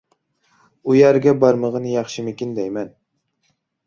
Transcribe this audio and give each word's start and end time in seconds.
ئۇ 0.87 0.95
يەرگە 0.95 1.33
بارمىغىنى 1.43 1.91
ياخشىمىكىن 1.97 2.57
دەيمەن. 2.61 2.91